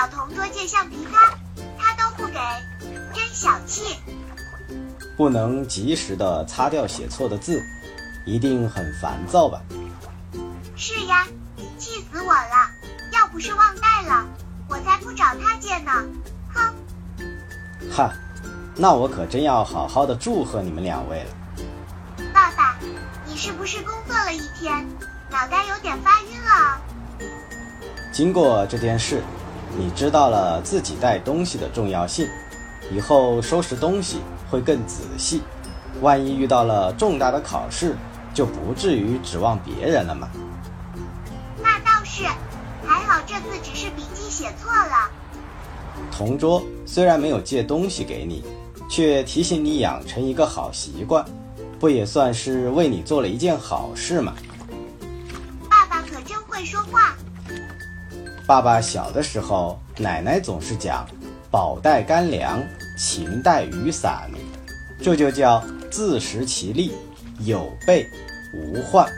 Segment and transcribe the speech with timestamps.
[0.00, 1.34] 小同桌借橡皮擦，
[1.76, 2.38] 他都不给，
[3.12, 3.98] 真小气。
[5.14, 7.62] 不能及时的擦掉写错的字，
[8.24, 9.60] 一定很烦躁吧？
[10.74, 11.26] 是呀，
[11.76, 12.70] 气死我了！
[13.12, 14.26] 要不是忘带了，
[14.70, 15.92] 我才不找他借呢。
[16.54, 16.74] 哼！
[17.92, 18.10] 哈，
[18.76, 21.30] 那我可真要好好的祝贺你们两位了。
[22.32, 22.78] 爸爸，
[23.26, 24.82] 你是不是工作了一天，
[25.30, 26.80] 脑袋有点发晕了？
[28.10, 29.22] 经过这件事，
[29.76, 32.28] 你知道了自己带东西的重要性，
[32.92, 34.18] 以后收拾东西
[34.50, 35.42] 会更仔细。
[36.00, 37.96] 万一遇到了重大的考试，
[38.34, 40.28] 就不至于指望别人了嘛。
[41.62, 42.24] 那倒是，
[42.86, 45.10] 还好这次只是笔记写错了。
[46.10, 48.44] 同桌虽然没有借东西给你，
[48.88, 51.24] 却提醒你养成一个好习惯，
[51.78, 54.34] 不也算是为你做了一件好事吗？
[55.68, 57.16] 爸爸可真会说话。
[58.50, 61.06] 爸爸小的时候，奶奶总是讲
[61.52, 62.60] “饱带干粮，
[62.98, 64.28] 勤带雨伞”，
[65.00, 66.90] 这就叫自食其力，
[67.44, 68.04] 有备
[68.52, 69.08] 无患。